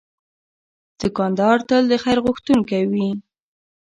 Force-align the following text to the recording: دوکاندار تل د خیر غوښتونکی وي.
دوکاندار 1.01 1.57
تل 1.69 1.83
د 1.91 1.93
خیر 2.03 2.17
غوښتونکی 2.25 2.81
وي. 2.91 3.09